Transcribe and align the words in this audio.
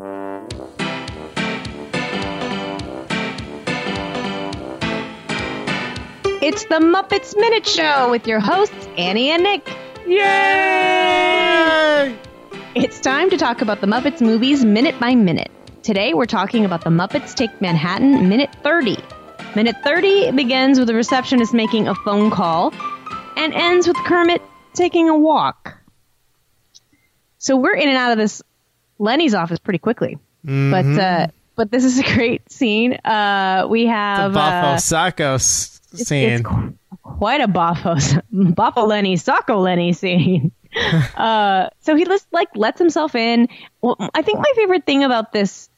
It's 0.00 0.54
the 6.66 6.78
Muppets 6.78 7.36
Minute 7.36 7.66
Show 7.66 8.08
with 8.08 8.28
your 8.28 8.38
hosts, 8.38 8.88
Annie 8.96 9.30
and 9.30 9.42
Nick. 9.42 9.68
Yay! 10.06 12.16
It's 12.76 13.00
time 13.00 13.30
to 13.30 13.36
talk 13.36 13.60
about 13.60 13.80
the 13.80 13.88
Muppets 13.88 14.20
movies 14.20 14.64
minute 14.64 15.00
by 15.00 15.16
minute. 15.16 15.50
Today 15.82 16.14
we're 16.14 16.26
talking 16.26 16.64
about 16.64 16.84
the 16.84 16.90
Muppets 16.90 17.34
Take 17.34 17.60
Manhattan 17.60 18.28
Minute 18.28 18.54
30. 18.62 18.98
Minute 19.56 19.78
30 19.82 20.30
begins 20.30 20.78
with 20.78 20.88
a 20.90 20.94
receptionist 20.94 21.52
making 21.52 21.88
a 21.88 21.96
phone 21.96 22.30
call 22.30 22.72
and 23.36 23.52
ends 23.52 23.88
with 23.88 23.96
Kermit 23.96 24.42
taking 24.74 25.08
a 25.08 25.18
walk. 25.18 25.76
So 27.38 27.56
we're 27.56 27.74
in 27.74 27.88
and 27.88 27.98
out 27.98 28.12
of 28.12 28.18
this 28.18 28.44
Lenny's 28.98 29.34
office 29.34 29.58
pretty 29.58 29.78
quickly. 29.78 30.18
But 30.44 30.86
uh, 30.86 31.26
but 31.56 31.70
this 31.70 31.84
is 31.84 31.98
a 31.98 32.02
great 32.14 32.50
scene. 32.50 32.94
Uh, 33.04 33.66
we 33.68 33.84
The 33.84 33.90
have 33.90 34.32
Boffo 34.32 34.74
uh, 34.74 34.76
Socko 34.76 35.34
s- 35.34 35.80
it's 35.92 36.06
scene. 36.08 36.42
qu- 36.42 36.74
quite 37.02 37.40
a 37.40 37.48
Boffo, 37.48 37.96
Boffo 38.32 38.86
Lenny, 38.86 39.16
Socko 39.16 39.60
Lenny 39.62 39.92
scene. 39.92 40.52
uh, 41.16 41.68
so 41.80 41.96
he 41.96 42.04
just 42.04 42.26
like 42.32 42.48
lets 42.54 42.78
himself 42.78 43.14
in. 43.14 43.48
Well, 43.80 43.96
I 44.14 44.22
think 44.22 44.38
my 44.38 44.52
favorite 44.54 44.86
thing 44.86 45.02
about 45.04 45.32
this 45.32 45.68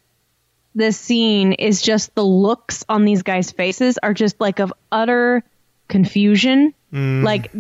this 0.75 0.99
scene 0.99 1.53
is 1.53 1.81
just 1.83 2.15
the 2.15 2.23
looks 2.25 2.85
on 2.89 3.05
these 3.05 3.23
guys' 3.23 3.51
faces 3.51 3.99
are 4.03 4.15
just 4.15 4.41
like 4.41 4.61
of 4.61 4.73
utter 4.93 5.43
confusion. 5.89 6.75
Mm. 6.93 7.23
Like 7.25 7.53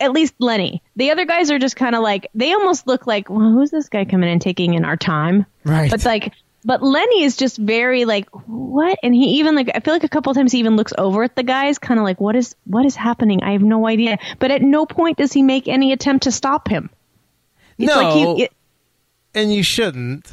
at 0.00 0.12
least 0.12 0.34
Lenny. 0.38 0.82
The 0.96 1.10
other 1.10 1.24
guys 1.24 1.50
are 1.50 1.58
just 1.58 1.76
kind 1.76 1.94
of 1.94 2.02
like 2.02 2.28
they 2.34 2.52
almost 2.52 2.86
look 2.86 3.06
like, 3.06 3.28
well, 3.30 3.50
who's 3.52 3.70
this 3.70 3.88
guy 3.88 4.04
coming 4.04 4.28
and 4.30 4.40
taking 4.40 4.74
in 4.74 4.84
our 4.84 4.96
time? 4.96 5.46
right. 5.64 5.90
But 5.90 6.04
like, 6.04 6.32
but 6.64 6.82
Lenny 6.82 7.22
is 7.24 7.36
just 7.36 7.56
very 7.56 8.04
like, 8.04 8.28
what? 8.46 8.98
And 9.02 9.14
he 9.14 9.38
even 9.38 9.54
like, 9.54 9.70
I 9.74 9.80
feel 9.80 9.94
like 9.94 10.04
a 10.04 10.08
couple 10.08 10.30
of 10.30 10.36
times 10.36 10.52
he 10.52 10.58
even 10.58 10.76
looks 10.76 10.92
over 10.98 11.22
at 11.24 11.34
the 11.34 11.42
guys, 11.42 11.78
kind 11.78 11.98
of 11.98 12.04
like, 12.04 12.20
what 12.20 12.36
is 12.36 12.54
what 12.64 12.84
is 12.84 12.94
happening? 12.94 13.42
I 13.42 13.52
have 13.52 13.62
no 13.62 13.86
idea. 13.86 14.18
But 14.38 14.50
at 14.50 14.60
no 14.60 14.84
point 14.84 15.16
does 15.16 15.32
he 15.32 15.42
make 15.42 15.68
any 15.68 15.92
attempt 15.92 16.24
to 16.24 16.32
stop 16.32 16.68
him. 16.68 16.90
It's 17.78 17.88
no, 17.88 17.96
like 18.02 18.14
he, 18.36 18.42
it- 18.44 18.52
and 19.34 19.52
you 19.54 19.62
shouldn't. 19.62 20.30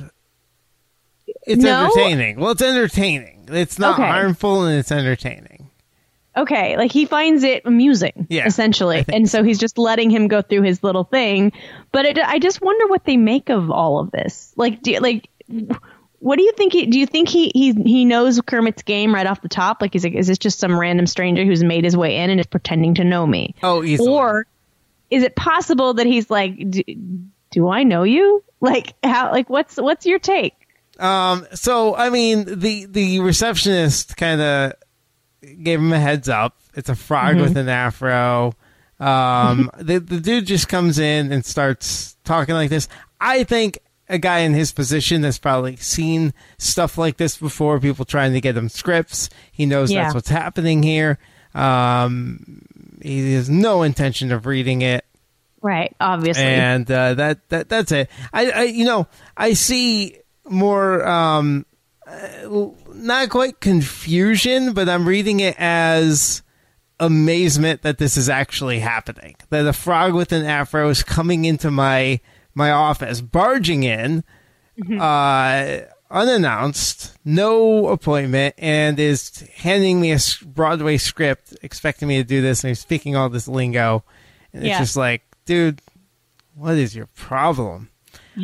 It's 1.46 1.64
No? 1.64 1.86
entertaining. 1.86 2.40
Well, 2.40 2.52
it's 2.52 2.62
entertaining. 2.62 3.48
It's 3.50 3.80
not 3.80 3.94
Okay. 4.00 4.08
harmful 4.10 4.66
and 4.66 4.78
it's 4.80 4.92
entertaining. 4.92 5.57
Okay, 6.38 6.78
like 6.78 6.92
he 6.92 7.06
finds 7.06 7.44
it 7.44 7.64
amusing, 7.66 8.28
Yeah, 8.30 8.46
essentially, 8.46 9.04
and 9.12 9.30
so 9.30 9.44
he's 9.44 9.60
just 9.60 9.78
letting 9.78 10.10
him 10.10 10.28
go 10.28 10.42
through 10.42 10.64
his 10.64 10.84
little 10.84 11.04
thing. 11.04 11.52
But 11.92 12.06
it, 12.06 12.18
I 12.20 12.40
just 12.40 12.62
wonder 12.62 12.88
what 12.88 13.04
they 13.06 13.18
make 13.18 13.50
of 13.50 13.72
all 13.72 14.00
of 14.00 14.12
this. 14.12 14.54
Like, 14.56 14.82
do 14.82 14.92
you- 14.92 15.00
like. 15.00 15.30
What 16.20 16.38
do 16.38 16.44
you 16.44 16.52
think? 16.54 16.74
He, 16.74 16.88
do 16.88 17.00
you 17.00 17.06
think 17.06 17.30
he, 17.30 17.52
he 17.54 17.74
he 17.74 18.04
knows 18.04 18.42
Kermit's 18.42 18.82
game 18.82 19.14
right 19.14 19.28
off 19.28 19.42
the 19.44 19.48
top? 19.50 19.82
Like, 19.84 19.96
is 19.96 20.04
it, 20.04 20.16
is 20.16 20.26
this 20.26 20.40
just 20.40 20.58
some 20.60 20.78
random 20.78 21.06
stranger 21.06 21.46
who's 21.46 21.64
made 21.64 21.84
his 21.84 21.96
way 21.96 22.18
in 22.18 22.32
and 22.32 22.40
is 22.40 22.48
pretending 22.48 22.96
to 22.96 23.04
know 23.04 23.26
me? 23.26 23.54
Oh, 23.62 23.84
easily. 23.84 24.10
or 24.12 24.48
is 25.12 25.22
it 25.22 25.36
possible 25.36 25.94
that 25.94 26.08
he's 26.08 26.30
like 26.30 26.70
do, 26.72 26.82
do 27.52 27.70
i 27.70 27.84
know 27.84 28.04
you 28.04 28.44
like 28.60 28.94
how 29.06 29.32
like 29.32 29.50
what's 29.50 29.78
what's 29.78 30.06
your 30.08 30.20
take 30.20 30.54
Um, 31.00 31.46
so 31.54 31.96
I 31.96 32.10
mean, 32.10 32.60
the 32.60 32.88
the 32.88 33.20
receptionist 33.20 34.18
kind 34.18 34.42
of 34.42 34.74
gave 35.64 35.80
him 35.80 35.92
a 35.94 36.00
heads 36.00 36.30
up. 36.30 36.58
It's 36.76 36.90
a 36.90 36.96
frog 36.96 37.36
Mm-hmm. 37.36 37.42
with 37.44 37.58
an 37.58 37.70
afro. 37.70 38.54
Um, 39.00 39.70
the 39.78 40.00
the 40.00 40.20
dude 40.20 40.46
just 40.46 40.68
comes 40.68 41.00
in 41.00 41.32
and 41.32 41.46
starts 41.46 42.18
talking 42.24 42.56
like 42.56 42.70
this. 42.70 42.88
I 43.22 43.44
think 43.44 43.80
a 44.10 44.18
guy 44.18 44.40
in 44.40 44.54
his 44.54 44.72
position 44.72 45.24
has 45.24 45.38
probably 45.38 45.76
seen 45.76 46.34
stuff 46.58 46.98
like 46.98 47.18
this 47.18 47.38
before. 47.38 47.80
People 47.80 48.06
trying 48.06 48.34
to 48.34 48.42
get 48.42 48.56
him 48.58 48.70
scripts. 48.70 49.30
He 49.52 49.66
knows 49.66 49.92
Yeah. 49.92 50.04
that's 50.04 50.16
what's 50.16 50.30
happening 50.30 50.82
here. 50.84 51.18
Um, 51.54 52.62
he 53.02 53.34
has 53.34 53.50
no 53.50 53.84
intention 53.84 54.32
of 54.32 54.46
reading 54.46 54.82
it 54.82 55.04
right 55.64 55.96
obviously 56.00 56.44
and 56.44 56.90
uh, 56.92 57.16
that 57.16 57.50
that 57.50 57.68
that's 57.70 57.92
it. 57.92 58.10
I, 58.32 58.52
I 58.52 58.64
you 58.64 58.86
know 58.86 59.08
I 59.36 59.54
see 59.54 60.18
more 60.48 61.06
um, 61.08 61.66
uh, 62.08 62.70
not 62.94 63.30
quite 63.30 63.60
confusion, 63.60 64.74
but 64.74 64.88
I'm 64.90 65.08
reading 65.08 65.40
it 65.42 65.56
as 65.60 66.42
amazement 67.00 67.82
that 67.84 67.98
this 67.98 68.18
is 68.18 68.30
actually 68.30 68.80
happening. 68.80 69.36
That 69.50 69.66
a 69.68 69.74
frog 69.74 70.14
with 70.14 70.32
an 70.32 70.46
afro 70.46 70.90
is 70.90 71.04
coming 71.04 71.46
into 71.46 71.70
my 71.72 72.20
my 72.56 72.72
office, 72.72 73.22
barging 73.22 73.84
in. 73.84 74.24
Uh, 75.00 75.80
unannounced, 76.10 77.18
no 77.26 77.88
appointment, 77.88 78.56
and 78.58 79.00
is 79.00 79.40
handing 79.56 80.00
me 80.00 80.12
a 80.14 80.20
Broadway 80.46 80.98
script, 80.98 81.56
expecting 81.64 82.08
me 82.08 82.18
to 82.18 82.24
do 82.24 82.42
this, 82.42 82.64
and 82.64 82.70
he's 82.70 82.80
speaking 82.80 83.16
all 83.16 83.28
this 83.30 83.48
lingo, 83.48 84.04
and 84.54 84.64
it's 84.64 84.70
Yeah. 84.70 84.80
just 84.80 84.96
like, 84.96 85.24
dude, 85.46 85.82
what 86.56 86.76
is 86.76 86.96
your 86.96 87.08
problem? 87.08 87.90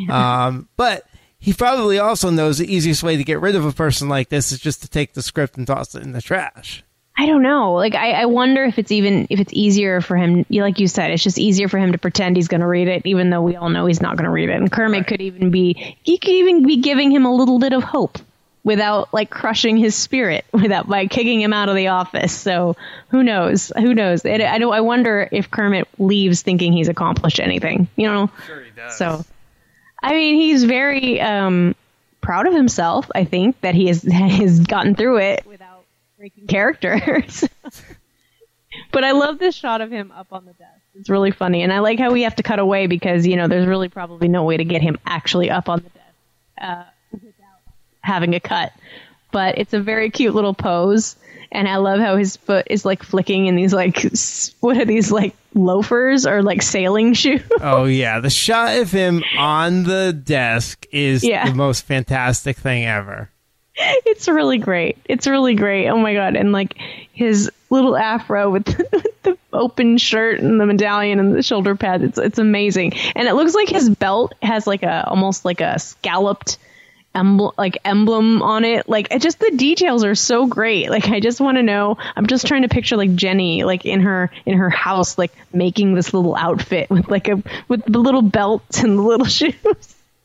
Um, 0.09 0.67
but 0.75 1.05
he 1.43 1.51
probably 1.51 1.99
also 1.99 2.29
knows 2.29 2.57
the 2.57 2.73
easiest 2.73 3.03
way 3.03 3.17
to 3.17 3.23
get 3.25 3.41
rid 3.41 3.57
of 3.57 3.65
a 3.65 3.73
person 3.73 4.07
like 4.07 4.29
this 4.29 4.53
is 4.53 4.59
just 4.59 4.81
to 4.81 4.87
take 4.87 5.11
the 5.11 5.21
script 5.21 5.57
and 5.57 5.67
toss 5.67 5.93
it 5.93 6.01
in 6.01 6.13
the 6.13 6.21
trash. 6.21 6.85
i 7.17 7.25
don't 7.25 7.41
know. 7.41 7.73
Like 7.73 7.95
I, 7.95 8.11
I 8.11 8.25
wonder 8.27 8.63
if 8.63 8.79
it's 8.79 8.93
even 8.93 9.27
if 9.29 9.41
it's 9.41 9.51
easier 9.51 9.99
for 9.99 10.15
him 10.15 10.45
like 10.49 10.79
you 10.79 10.87
said 10.87 11.11
it's 11.11 11.21
just 11.21 11.37
easier 11.37 11.67
for 11.67 11.79
him 11.79 11.91
to 11.91 11.97
pretend 11.97 12.37
he's 12.37 12.47
going 12.47 12.61
to 12.61 12.67
read 12.67 12.87
it 12.87 13.01
even 13.03 13.29
though 13.29 13.41
we 13.41 13.57
all 13.57 13.67
know 13.67 13.85
he's 13.87 13.99
not 13.99 14.15
going 14.15 14.23
to 14.23 14.31
read 14.31 14.47
it. 14.47 14.55
And 14.55 14.71
kermit 14.71 15.05
could 15.05 15.19
even 15.19 15.51
be 15.51 15.97
he 16.01 16.17
could 16.17 16.31
even 16.31 16.65
be 16.65 16.77
giving 16.77 17.11
him 17.11 17.25
a 17.25 17.35
little 17.35 17.59
bit 17.59 17.73
of 17.73 17.83
hope 17.83 18.19
without 18.63 19.13
like 19.13 19.29
crushing 19.29 19.75
his 19.75 19.95
spirit 19.95 20.45
without 20.53 20.87
by 20.87 21.07
kicking 21.07 21.41
him 21.41 21.51
out 21.51 21.67
of 21.67 21.75
the 21.75 21.89
office. 21.89 22.31
So 22.31 22.77
who 23.09 23.21
knows? 23.21 23.69
Who 23.75 23.93
knows? 23.93 24.23
It, 24.23 24.39
i 24.39 24.59
don't 24.59 24.73
i 24.73 24.79
wonder 24.79 25.27
if 25.29 25.51
kermit 25.51 25.89
leaves 25.99 26.41
thinking 26.41 26.71
he's 26.71 26.87
accomplished 26.87 27.41
anything 27.41 27.89
you 27.97 28.07
know? 28.07 28.31
Sure, 28.47 28.61
he 28.61 28.71
does. 28.71 28.97
So, 28.97 29.25
I 30.03 30.11
mean, 30.11 30.35
he's 30.35 30.65
very 30.65 31.21
um, 31.21 31.75
proud 32.19 32.45
of 32.45 32.53
himself. 32.53 33.09
I 33.15 33.23
think 33.23 33.59
that 33.61 33.73
he 33.73 33.87
has 33.87 34.03
has 34.11 34.59
gotten 34.59 34.95
through 34.95 35.17
it 35.19 35.45
without 35.45 35.85
breaking 36.17 36.47
characters. 36.47 37.47
but 38.91 39.03
I 39.05 39.11
love 39.11 39.39
this 39.39 39.55
shot 39.55 39.79
of 39.79 39.89
him 39.89 40.11
up 40.11 40.27
on 40.33 40.45
the 40.45 40.53
desk. 40.53 40.81
It's 40.95 41.09
really 41.09 41.31
funny, 41.31 41.63
and 41.63 41.71
I 41.71 41.79
like 41.79 41.97
how 41.99 42.11
we 42.11 42.23
have 42.23 42.35
to 42.35 42.43
cut 42.43 42.59
away 42.59 42.85
because 42.87 43.25
you 43.25 43.37
know 43.37 43.47
there's 43.47 43.65
really 43.65 43.89
probably 43.89 44.27
no 44.27 44.43
way 44.43 44.57
to 44.57 44.65
get 44.65 44.81
him 44.81 44.99
actually 45.05 45.49
up 45.49 45.69
on 45.69 45.79
the 45.79 45.89
desk 45.89 46.05
uh, 46.61 46.83
without 47.11 47.73
having 48.01 48.35
a 48.35 48.39
cut. 48.39 48.73
But 49.31 49.57
it's 49.57 49.73
a 49.73 49.79
very 49.79 50.11
cute 50.11 50.35
little 50.35 50.53
pose, 50.53 51.15
and 51.51 51.67
I 51.67 51.77
love 51.77 51.99
how 51.99 52.17
his 52.17 52.35
foot 52.35 52.67
is 52.69 52.85
like 52.85 53.03
flicking 53.03 53.47
in 53.47 53.55
these 53.55 53.73
like 53.73 54.05
what 54.59 54.77
are 54.77 54.85
these 54.85 55.11
like 55.11 55.35
loafers 55.55 56.25
or 56.25 56.41
like 56.43 56.61
sailing 56.61 57.13
shoes? 57.13 57.41
Oh 57.61 57.85
yeah, 57.85 58.19
the 58.19 58.29
shot 58.29 58.77
of 58.77 58.91
him 58.91 59.23
on 59.37 59.83
the 59.83 60.13
desk 60.13 60.85
is 60.91 61.23
Yeah. 61.23 61.47
the 61.49 61.55
most 61.55 61.85
fantastic 61.85 62.57
thing 62.57 62.85
ever. 62.85 63.29
it's 63.75 64.27
really 64.27 64.59
great. 64.59 64.97
It's 65.05 65.25
really 65.25 65.55
great. 65.55 65.87
Oh 65.89 65.97
my 65.97 66.13
god! 66.13 66.35
And 66.35 66.51
like 66.51 66.75
his 67.11 67.49
little 67.71 67.97
afro 67.97 68.51
with 68.51 68.65
the 69.23 69.35
open 69.51 69.97
shirt 69.97 70.39
and 70.39 70.61
the 70.61 70.65
medallion 70.67 71.19
and 71.19 71.33
the 71.33 71.41
shoulder 71.41 71.75
pads. 71.75 72.03
It's 72.03 72.17
it's 72.19 72.37
amazing. 72.39 72.93
And 73.15 73.27
it 73.27 73.33
looks 73.33 73.55
like 73.55 73.69
his 73.69 73.89
belt 73.89 74.33
has 74.43 74.67
like 74.67 74.83
a 74.83 75.07
almost 75.09 75.43
like 75.43 75.59
a 75.61 75.79
scalloped 75.79 76.59
emblem 77.15 77.51
like 77.57 77.77
emblem 77.85 78.41
on 78.41 78.65
it. 78.65 78.87
Like 78.89 79.07
it 79.11 79.21
just 79.21 79.39
the 79.39 79.51
details 79.55 80.03
are 80.03 80.15
so 80.15 80.47
great. 80.47 80.89
Like 80.89 81.07
I 81.09 81.19
just 81.19 81.39
want 81.41 81.57
to 81.57 81.63
know. 81.63 81.97
I'm 82.15 82.27
just 82.27 82.47
trying 82.47 82.63
to 82.63 82.69
picture 82.69 82.97
like 82.97 83.13
Jenny 83.15 83.63
like 83.63 83.85
in 83.85 84.01
her 84.01 84.31
in 84.45 84.57
her 84.57 84.69
house 84.69 85.17
like 85.17 85.31
making 85.53 85.93
this 85.95 86.13
little 86.13 86.35
outfit 86.35 86.89
with 86.89 87.09
like 87.09 87.27
a 87.27 87.41
with 87.67 87.83
the 87.85 87.99
little 87.99 88.21
belts 88.23 88.83
and 88.83 88.97
the 88.97 89.01
little 89.03 89.25
shoes. 89.39 89.53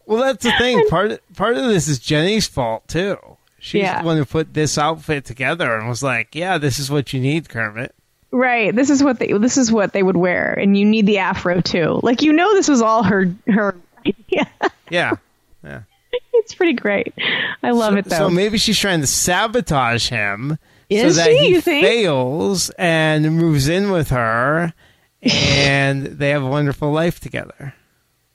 Well, 0.06 0.22
that's 0.22 0.42
the 0.44 0.52
thing. 0.58 0.86
Part 0.88 1.20
part 1.36 1.56
of 1.56 1.64
this 1.66 1.88
is 1.88 1.98
Jenny's 1.98 2.46
fault 2.46 2.88
too. 2.88 3.18
She's 3.60 3.82
Yeah. 3.82 4.00
the 4.02 4.06
one 4.06 4.16
who 4.16 4.24
put 4.24 4.54
this 4.54 4.78
outfit 4.78 5.24
together 5.24 5.74
and 5.76 5.88
was 5.88 6.02
like, 6.02 6.34
"Yeah, 6.34 6.58
this 6.58 6.78
is 6.78 6.90
what 6.90 7.12
you 7.12 7.20
need, 7.20 7.48
Kermit." 7.48 7.94
Right. 8.30 8.74
This 8.74 8.88
is 8.88 9.02
what 9.02 9.18
they 9.18 9.32
this 9.32 9.56
is 9.56 9.72
what 9.72 9.92
they 9.92 10.02
would 10.02 10.16
wear, 10.16 10.52
and 10.54 10.76
you 10.78 10.84
need 10.84 11.06
the 11.06 11.18
afro 11.18 11.60
too. 11.60 12.00
Like 12.02 12.22
you 12.22 12.32
know, 12.32 12.54
this 12.54 12.68
was 12.68 12.80
all 12.80 13.02
her 13.02 13.34
her 13.48 13.74
idea. 14.06 14.48
Yeah, 14.90 15.16
yeah. 15.62 15.82
it's 16.32 16.54
pretty 16.54 16.74
great. 16.74 17.14
I 17.62 17.70
love 17.70 17.96
it 17.96 18.06
though. 18.06 18.16
So 18.16 18.30
maybe 18.30 18.58
she's 18.58 18.78
trying 18.78 19.00
to 19.00 19.06
sabotage 19.06 20.08
him 20.08 20.58
Is 20.88 21.16
so 21.16 21.22
that 21.22 21.30
she, 21.30 21.54
he 21.54 21.60
fails 21.60 22.70
and 22.70 23.36
moves 23.36 23.68
in 23.68 23.90
with 23.90 24.10
her, 24.10 24.72
and 25.22 26.06
they 26.06 26.30
have 26.30 26.42
a 26.42 26.48
wonderful 26.48 26.90
life 26.92 27.20
together. 27.20 27.74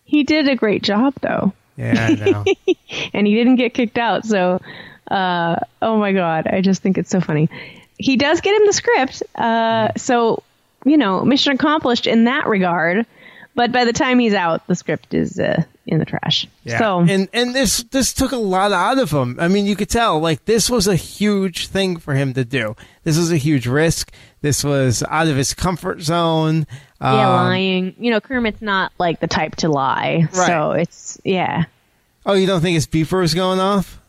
he 0.03 0.23
did 0.23 0.47
a 0.47 0.55
great 0.55 0.83
job 0.83 1.13
though, 1.21 1.53
Yeah, 1.77 2.07
I 2.09 2.15
know. 2.15 2.45
and 3.13 3.25
he 3.27 3.35
didn't 3.35 3.55
get 3.55 3.73
kicked 3.73 3.97
out. 3.97 4.25
So, 4.25 4.61
uh, 5.09 5.55
oh 5.81 5.97
my 5.97 6.11
god, 6.13 6.47
I 6.47 6.61
just 6.61 6.81
think 6.81 6.97
it's 6.97 7.09
so 7.09 7.21
funny. 7.21 7.49
He 7.97 8.17
does 8.17 8.41
get 8.41 8.55
him 8.59 8.65
the 8.65 8.73
script, 8.73 9.23
uh, 9.35 9.89
so 9.97 10.43
you 10.85 10.97
know, 10.97 11.23
mission 11.23 11.53
accomplished 11.53 12.07
in 12.07 12.25
that 12.25 12.45
regard. 12.47 13.05
But 13.55 13.71
by 13.71 13.85
the 13.85 13.94
time 13.94 14.19
he's 14.19 14.33
out, 14.33 14.65
the 14.67 14.75
script 14.75 15.13
is 15.13 15.39
uh, 15.39 15.63
in 15.85 16.00
the 16.00 16.05
trash. 16.05 16.47
Yeah. 16.63 16.79
So 16.79 17.00
and 17.01 17.27
and 17.33 17.53
this 17.53 17.83
this 17.83 18.13
took 18.13 18.31
a 18.31 18.38
lot 18.38 18.71
out 18.71 19.00
of 19.00 19.11
him. 19.11 19.38
I 19.39 19.47
mean, 19.47 19.65
you 19.65 19.75
could 19.75 19.89
tell 19.89 20.19
like 20.19 20.45
this 20.45 20.69
was 20.69 20.88
a 20.88 20.95
huge 20.95 21.67
thing 21.67 21.97
for 21.97 22.13
him 22.13 22.33
to 22.33 22.44
do. 22.45 22.75
This 23.03 23.17
was 23.17 23.31
a 23.31 23.38
huge 23.38 23.67
risk. 23.67 24.11
This 24.41 24.63
was 24.63 25.03
out 25.09 25.27
of 25.27 25.35
his 25.38 25.53
comfort 25.53 26.01
zone. 26.01 26.65
yeah, 27.01 27.11
Um, 27.11 27.45
lying. 27.47 27.95
You 28.00 28.11
know, 28.11 28.19
Kermit's 28.21 28.61
not 28.61 28.91
like 29.00 29.19
the 29.19 29.27
type 29.27 29.55
to 29.57 29.69
lie. 29.69 30.27
Right. 30.33 30.47
So 30.47 30.71
it's 30.71 31.19
yeah. 31.23 31.65
Oh, 32.25 32.33
you 32.33 32.47
don't 32.47 32.61
think 32.61 32.75
his 32.75 32.88
beeper 32.88 33.19
was 33.19 33.33
going 33.33 33.59
off? 33.59 34.00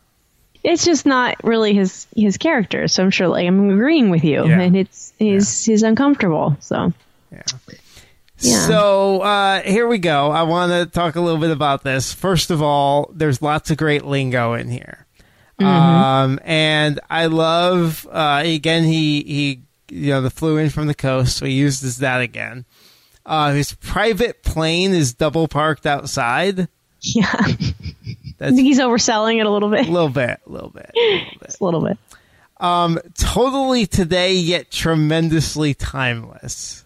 It's 0.63 0.83
just 0.85 1.05
not 1.05 1.43
really 1.43 1.73
his 1.75 2.07
his 2.15 2.37
character. 2.37 2.87
So 2.87 3.03
I'm 3.03 3.11
sure 3.11 3.27
like 3.27 3.45
I'm 3.47 3.69
agreeing 3.69 4.09
with 4.09 4.23
you, 4.23 4.47
Yeah. 4.47 4.61
and 4.61 4.75
it's 4.75 5.13
he's 5.19 5.63
he's 5.65 5.83
uncomfortable. 5.83 6.57
So 6.61 6.91
Yeah. 7.31 7.43
Yeah. 8.39 8.67
So 8.67 9.21
uh, 9.21 9.61
here 9.61 9.87
we 9.87 9.97
go. 9.97 10.29
I 10.31 10.43
want 10.43 10.71
to 10.71 10.85
talk 10.85 11.15
a 11.15 11.21
little 11.21 11.39
bit 11.39 11.51
about 11.51 11.83
this. 11.83 12.13
First 12.13 12.51
of 12.51 12.61
all, 12.61 13.11
there's 13.13 13.41
lots 13.41 13.71
of 13.71 13.77
great 13.77 14.03
lingo 14.05 14.53
in 14.53 14.69
here, 14.69 15.05
um, 15.59 16.39
and 16.43 16.99
I 17.09 17.27
love. 17.27 18.05
Uh, 18.11 18.43
again, 18.45 18.83
he 18.83 19.21
he 19.23 19.61
you 19.89 20.09
know 20.11 20.21
the 20.21 20.29
flew 20.29 20.57
in 20.57 20.69
from 20.69 20.87
the 20.87 20.93
coast, 20.95 21.37
so 21.37 21.45
he 21.45 21.53
uses 21.53 21.97
that 21.99 22.21
again. 22.21 22.65
Uh, 23.25 23.53
his 23.53 23.73
private 23.73 24.43
plane 24.43 24.93
is 24.93 25.13
double 25.13 25.47
parked 25.47 25.85
outside. 25.87 26.67
yeah, 27.01 27.31
I 27.33 28.51
think 28.51 28.59
he's 28.59 28.79
overselling 28.79 29.39
it 29.39 29.45
a 29.45 29.49
little 29.49 29.69
bit. 29.71 29.87
a 29.87 29.91
little 29.91 30.09
bit, 30.09 30.39
a 30.45 30.49
little 30.49 30.69
bit. 30.69 30.91
a 30.95 30.99
little 30.99 31.29
bit. 31.39 31.47
Just 31.47 31.61
a 31.61 31.63
little 31.65 31.81
bit. 31.81 31.97
Um, 32.57 32.99
totally 33.17 33.85
today, 33.85 34.33
yet 34.35 34.71
tremendously 34.71 35.73
timeless. 35.73 36.84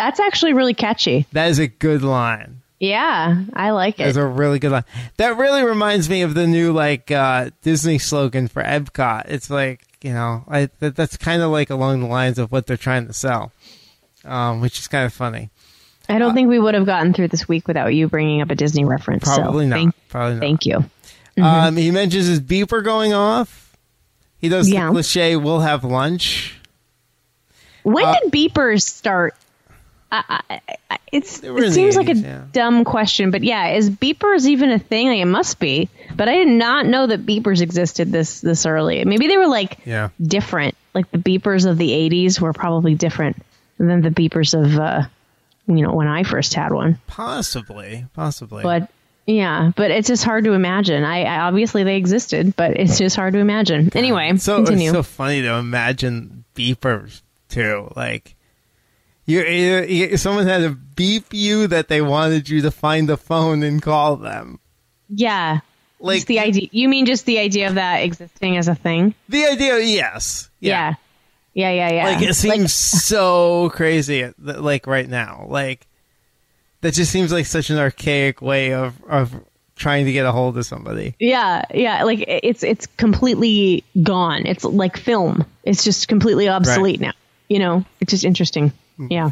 That's 0.00 0.18
actually 0.20 0.54
really 0.54 0.72
catchy. 0.74 1.26
That 1.32 1.48
is 1.50 1.58
a 1.58 1.68
good 1.68 2.02
line. 2.02 2.62
Yeah, 2.78 3.42
I 3.52 3.72
like 3.72 4.00
it. 4.00 4.04
That's 4.04 4.16
a 4.16 4.24
really 4.26 4.58
good 4.58 4.72
line. 4.72 4.84
That 5.18 5.36
really 5.36 5.62
reminds 5.62 6.08
me 6.08 6.22
of 6.22 6.32
the 6.32 6.46
new 6.46 6.72
like 6.72 7.10
uh, 7.10 7.50
Disney 7.60 7.98
slogan 7.98 8.48
for 8.48 8.62
Epcot. 8.62 9.24
It's 9.28 9.50
like 9.50 9.82
you 10.02 10.14
know, 10.14 10.44
I, 10.48 10.70
that, 10.78 10.96
that's 10.96 11.18
kind 11.18 11.42
of 11.42 11.50
like 11.50 11.68
along 11.68 12.00
the 12.00 12.06
lines 12.06 12.38
of 12.38 12.50
what 12.50 12.66
they're 12.66 12.78
trying 12.78 13.06
to 13.08 13.12
sell, 13.12 13.52
um, 14.24 14.62
which 14.62 14.78
is 14.78 14.88
kind 14.88 15.04
of 15.04 15.12
funny. 15.12 15.50
I 16.08 16.18
don't 16.18 16.34
think 16.34 16.48
we 16.48 16.58
would 16.58 16.74
have 16.74 16.86
gotten 16.86 17.12
through 17.12 17.28
this 17.28 17.46
week 17.46 17.68
without 17.68 17.88
you 17.94 18.08
bringing 18.08 18.40
up 18.40 18.50
a 18.50 18.54
Disney 18.54 18.84
reference. 18.86 19.26
so 19.26 19.36
Probably 19.42 19.66
not. 19.66 19.76
Thank, 19.76 19.94
Probably 20.08 20.34
not. 20.36 20.40
thank 20.40 20.64
you. 20.66 20.84
Um, 21.40 21.76
he 21.76 21.90
mentions 21.90 22.26
his 22.26 22.40
beeper 22.40 22.82
going 22.82 23.12
off. 23.12 23.76
He 24.38 24.48
does 24.48 24.68
Yeah. 24.70 24.86
the 24.86 24.92
cliche. 24.92 25.36
We'll 25.36 25.60
have 25.60 25.84
lunch. 25.84 26.58
When 27.82 28.04
Uh, 28.06 28.14
did 28.24 28.32
beepers 28.32 28.82
start? 28.82 29.34
I, 30.12 30.42
I, 30.50 30.60
I, 30.90 30.98
it's 31.12 31.40
They 31.40 31.50
were 31.50 31.58
in 31.58 31.64
it 31.64 31.72
seems 31.72 31.96
like 31.96 32.08
a 32.08 32.14
yeah. 32.16 32.44
dumb 32.52 32.84
question, 32.84 33.30
but 33.30 33.42
yeah, 33.44 33.68
is 33.74 33.90
beepers 33.90 34.46
even 34.46 34.70
a 34.70 34.78
thing? 34.78 35.08
Like, 35.08 35.18
it 35.20 35.24
must 35.26 35.58
be, 35.58 35.88
but 36.16 36.28
I 36.28 36.34
did 36.36 36.48
not 36.48 36.86
know 36.86 37.06
that 37.06 37.24
beepers 37.26 37.60
existed 37.60 38.10
this 38.12 38.40
this 38.40 38.66
early. 38.66 39.04
Maybe 39.04 39.28
they 39.28 39.36
were 39.36 39.46
like 39.48 39.78
Yeah. 39.84 40.08
different. 40.22 40.74
Like 40.94 41.10
the 41.10 41.18
beepers 41.18 41.66
of 41.68 41.78
the 41.78 41.90
'80s 41.90 42.40
were 42.40 42.52
probably 42.52 42.94
different 42.94 43.36
than 43.78 44.00
the 44.02 44.10
beepers 44.10 44.52
of 44.60 44.76
uh, 44.78 45.02
you 45.68 45.82
know 45.82 45.92
when 45.94 46.08
I 46.08 46.24
first 46.24 46.54
had 46.54 46.72
one. 46.72 46.98
Possibly. 47.06 48.06
Possibly. 48.14 48.62
But 48.64 48.90
yeah, 49.26 49.70
but 49.76 49.92
it's 49.92 50.08
just 50.08 50.24
hard 50.24 50.42
to 50.44 50.52
imagine. 50.54 51.04
I, 51.04 51.22
I 51.22 51.40
obviously 51.42 51.84
they 51.84 51.96
existed, 51.96 52.56
but 52.56 52.76
it's 52.76 52.98
just 52.98 53.14
hard 53.14 53.34
to 53.34 53.38
imagine. 53.38 53.90
Anyway, 53.94 54.36
so 54.38 54.56
continue. 54.56 54.88
it's 54.90 54.96
so 54.96 55.02
funny 55.04 55.42
to 55.42 55.52
imagine 55.54 56.44
beepers 56.56 57.22
too. 57.48 57.92
Like 57.94 58.34
you, 59.30 59.42
you, 59.44 59.82
you- 60.10 60.16
someone 60.16 60.46
had 60.46 60.58
to 60.62 60.70
beep 60.70 61.32
you 61.32 61.66
that 61.68 61.88
they 61.88 62.02
wanted 62.02 62.48
you 62.48 62.62
to 62.62 62.70
find 62.70 63.08
the 63.08 63.16
phone 63.16 63.62
and 63.62 63.80
call 63.80 64.16
them. 64.16 64.58
yeah, 65.08 65.60
Like 66.00 66.16
just 66.18 66.26
the 66.28 66.40
idea. 66.40 66.68
You 66.72 66.88
mean 66.88 67.06
just 67.06 67.24
the 67.26 67.38
idea 67.38 67.68
of 67.68 67.74
that 67.76 67.98
existing 67.98 68.56
as 68.56 68.68
a 68.68 68.74
thing? 68.74 69.14
the 69.28 69.46
idea. 69.46 69.78
Yes. 69.80 70.48
Yeah. 70.60 70.94
Yeah, 71.52 71.70
yeah, 71.72 71.92
yeah. 71.92 72.04
Like 72.04 72.22
it 72.22 72.34
seems 72.34 72.72
so 73.10 73.70
crazy. 73.70 74.32
Like 74.38 74.86
right 74.86 75.08
now. 75.08 75.46
Like 75.48 75.86
that 76.82 76.94
just 76.94 77.10
seems 77.10 77.32
like 77.32 77.46
such 77.46 77.70
an 77.70 77.78
archaic 77.78 78.40
way 78.40 78.72
of 78.72 78.94
of 79.04 79.34
trying 79.76 80.04
to 80.06 80.12
get 80.12 80.26
a 80.26 80.32
hold 80.32 80.56
of 80.58 80.64
somebody. 80.66 81.14
yeah, 81.18 81.62
yeah. 81.74 82.04
Like 82.04 82.22
it's 82.26 82.62
it's 82.62 82.86
completely 82.86 83.82
gone. 84.02 84.46
It's 84.46 84.64
like 84.64 84.96
film. 84.96 85.44
It's 85.64 85.82
just 85.84 86.06
completely 86.08 86.48
obsolete 86.48 87.00
now. 87.00 87.12
You 87.48 87.58
know, 87.58 87.84
it's 88.00 88.10
just 88.12 88.24
interesting. 88.24 88.72
Yeah. 89.08 89.30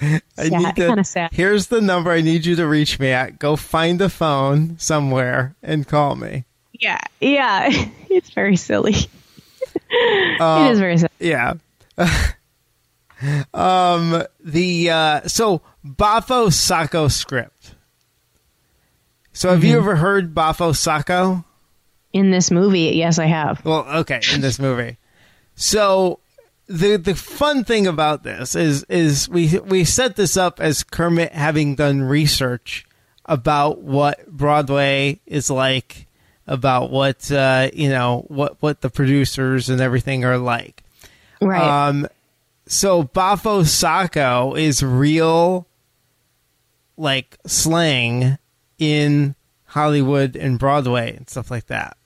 I 0.00 0.20
Sad, 0.36 0.52
need 0.52 0.76
to, 0.76 1.04
sad. 1.04 1.30
Here's 1.32 1.68
the 1.68 1.80
number 1.80 2.10
I 2.10 2.20
need 2.22 2.44
you 2.44 2.56
to 2.56 2.66
reach 2.66 2.98
me 2.98 3.10
at. 3.10 3.38
Go 3.38 3.54
find 3.56 4.00
a 4.00 4.08
phone 4.08 4.76
somewhere 4.78 5.54
and 5.62 5.86
call 5.86 6.16
me. 6.16 6.44
Yeah. 6.78 6.98
Yeah. 7.20 7.70
It's 8.10 8.30
very 8.30 8.56
silly. 8.56 8.94
Uh, 10.38 10.66
it 10.68 10.72
is 10.72 10.78
very 10.80 10.98
silly. 10.98 11.10
Yeah. 11.18 11.54
um 13.54 14.22
the 14.44 14.90
uh 14.90 15.20
so 15.28 15.62
Boffo 15.86 16.48
Socko 16.48 17.10
script. 17.10 17.74
So 19.32 19.48
have 19.50 19.60
Mm-hmm. 19.60 19.66
you 19.68 19.78
ever 19.78 19.96
heard 19.96 20.34
Boffo 20.34 20.72
Socko? 20.74 21.44
In 22.12 22.30
this 22.30 22.50
movie, 22.50 22.92
yes, 22.94 23.18
I 23.18 23.24
have. 23.26 23.64
Well, 23.64 23.86
okay, 24.00 24.20
in 24.34 24.42
this 24.42 24.58
movie. 24.58 24.98
So 25.54 26.18
the 26.72 26.96
the 26.96 27.14
fun 27.14 27.64
thing 27.64 27.86
about 27.86 28.22
this 28.22 28.54
is 28.54 28.84
is 28.84 29.28
we 29.28 29.58
we 29.58 29.84
set 29.84 30.16
this 30.16 30.36
up 30.36 30.58
as 30.58 30.82
Kermit 30.82 31.32
having 31.32 31.74
done 31.74 32.02
research 32.02 32.86
about 33.26 33.82
what 33.82 34.26
Broadway 34.26 35.20
is 35.26 35.50
like, 35.50 36.06
about 36.46 36.90
what 36.90 37.30
uh, 37.30 37.68
you 37.74 37.90
know 37.90 38.24
what 38.28 38.56
what 38.60 38.80
the 38.80 38.88
producers 38.88 39.68
and 39.68 39.80
everything 39.80 40.24
are 40.24 40.38
like. 40.38 40.82
Right. 41.40 41.88
Um, 41.88 42.08
so 42.66 43.02
Boffo 43.02 43.62
Socko 43.64 44.58
is 44.58 44.82
real, 44.82 45.66
like 46.96 47.36
slang 47.46 48.38
in 48.78 49.34
Hollywood 49.66 50.36
and 50.36 50.58
Broadway 50.58 51.16
and 51.16 51.28
stuff 51.28 51.50
like 51.50 51.66
that. 51.66 51.98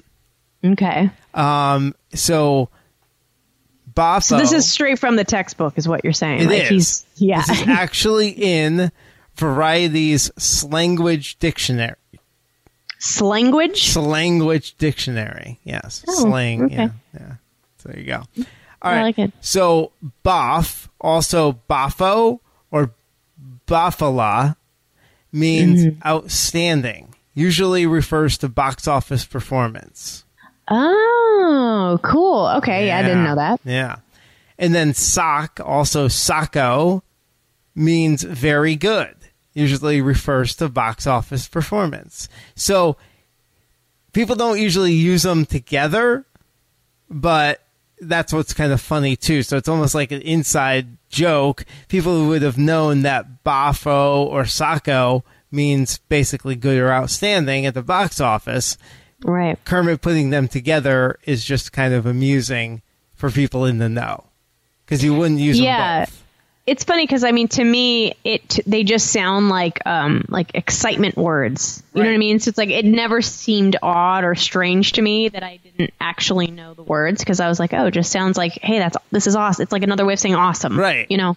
okay. 0.64 1.10
Um, 1.34 1.94
so 2.14 2.70
So 3.96 4.36
this 4.38 4.52
is 4.52 4.68
straight 4.70 4.98
from 4.98 5.16
the 5.16 5.24
textbook, 5.24 5.74
is 5.76 5.88
what 5.88 6.04
you're 6.04 6.12
saying. 6.12 6.42
It 6.42 6.46
like 6.46 6.62
is. 6.64 6.68
he's 6.68 7.06
yeah. 7.16 7.42
This 7.46 7.62
is 7.62 7.68
actually 7.68 8.28
in 8.30 8.92
Variety's 9.36 10.30
Slanguage 10.38 11.38
Dictionary. 11.38 11.96
Slanguage? 13.00 13.94
Slanguage 13.94 14.76
Dictionary. 14.78 15.60
Yes. 15.64 16.04
Oh, 16.08 16.12
Slang. 16.24 16.64
okay. 16.64 16.74
Yeah. 16.74 16.88
Yeah. 17.14 17.32
So 17.78 17.88
there 17.90 17.98
you 18.00 18.06
go. 18.06 18.22
All 18.82 18.92
I 18.92 18.96
right. 18.96 19.02
like 19.02 19.18
it. 19.18 19.32
So 19.40 19.92
Boff, 20.24 20.88
also 21.00 21.58
boffo 21.68 22.40
or 22.70 22.92
boffola, 23.66 24.56
means 25.32 25.84
Mm-hmm. 25.86 26.06
outstanding. 26.08 27.14
Usually 27.34 27.86
refers 27.86 28.38
to 28.38 28.48
box 28.48 28.88
office 28.88 29.24
performance. 29.24 30.24
Oh, 30.68 31.98
cool. 32.02 32.46
Okay, 32.58 32.90
I 32.90 33.02
didn't 33.02 33.24
know 33.24 33.36
that. 33.36 33.60
Yeah. 33.64 33.96
And 34.58 34.74
then 34.74 34.94
sock, 34.94 35.60
also 35.62 36.08
socko, 36.08 37.02
means 37.74 38.22
very 38.22 38.74
good. 38.74 39.14
Usually 39.52 40.00
refers 40.00 40.56
to 40.56 40.68
box 40.68 41.06
office 41.06 41.46
performance. 41.48 42.28
So 42.54 42.96
people 44.12 44.34
don't 44.34 44.58
usually 44.58 44.92
use 44.92 45.22
them 45.22 45.46
together, 45.46 46.24
but 47.08 47.62
that's 48.00 48.32
what's 48.32 48.52
kind 48.54 48.72
of 48.72 48.80
funny 48.80 49.16
too. 49.16 49.42
So 49.42 49.56
it's 49.56 49.68
almost 49.68 49.94
like 49.94 50.10
an 50.10 50.22
inside 50.22 50.98
joke. 51.08 51.64
People 51.88 52.26
would 52.28 52.42
have 52.42 52.58
known 52.58 53.02
that 53.02 53.44
Boffo 53.44 54.26
or 54.26 54.42
Socko 54.42 55.22
means 55.50 55.98
basically 56.08 56.56
good 56.56 56.78
or 56.78 56.90
outstanding 56.90 57.66
at 57.66 57.74
the 57.74 57.82
box 57.82 58.20
office. 58.20 58.76
Right. 59.24 59.58
Kermit 59.64 60.00
putting 60.02 60.30
them 60.30 60.48
together 60.48 61.18
is 61.24 61.44
just 61.44 61.72
kind 61.72 61.94
of 61.94 62.06
amusing 62.06 62.82
for 63.14 63.30
people 63.30 63.64
in 63.64 63.78
the 63.78 63.88
know 63.88 64.24
because 64.84 65.02
you 65.02 65.14
wouldn't 65.14 65.40
use 65.40 65.58
Yeah. 65.58 66.00
them 66.00 66.04
both. 66.06 66.22
It's 66.66 66.82
funny 66.82 67.04
because 67.06 67.22
I 67.22 67.30
mean, 67.30 67.46
to 67.48 67.62
me, 67.62 68.14
it 68.24 68.58
they 68.66 68.82
just 68.82 69.12
sound 69.12 69.48
like 69.48 69.78
um 69.86 70.24
like 70.28 70.50
excitement 70.54 71.16
words. 71.16 71.80
You 71.94 72.02
know 72.02 72.08
what 72.08 72.14
I 72.14 72.18
mean? 72.18 72.40
So 72.40 72.48
it's 72.48 72.58
like 72.58 72.70
it 72.70 72.84
never 72.84 73.22
seemed 73.22 73.76
odd 73.82 74.24
or 74.24 74.34
strange 74.34 74.92
to 74.94 75.02
me 75.02 75.28
that 75.28 75.44
I 75.44 75.60
didn't 75.62 75.94
actually 76.00 76.48
know 76.48 76.74
the 76.74 76.82
words 76.82 77.20
because 77.20 77.38
I 77.38 77.48
was 77.48 77.60
like, 77.60 77.72
oh, 77.72 77.86
it 77.86 77.92
just 77.92 78.10
sounds 78.10 78.36
like, 78.36 78.54
hey, 78.60 78.80
that's 78.80 78.96
this 79.12 79.28
is 79.28 79.36
awesome. 79.36 79.62
It's 79.62 79.70
like 79.70 79.84
another 79.84 80.04
way 80.04 80.14
of 80.14 80.18
saying 80.18 80.34
awesome, 80.34 80.76
Right. 80.78 81.06
You 81.08 81.18
know. 81.18 81.36